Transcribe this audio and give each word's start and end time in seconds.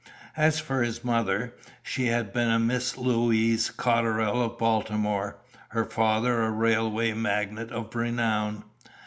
As 0.35 0.59
for 0.59 0.81
his 0.81 1.03
mother, 1.03 1.53
she 1.83 2.07
had 2.07 2.33
been 2.33 2.49
a 2.49 2.57
Miss 2.57 2.97
Louise 2.97 3.69
Cotterrell 3.69 4.41
of 4.41 4.57
Baltimore, 4.57 5.37
her 5.69 5.85
father 5.85 6.41
a 6.41 6.49
railway 6.49 7.13
magnate 7.13 7.71
of 7.71 7.93
renown. 7.95 8.63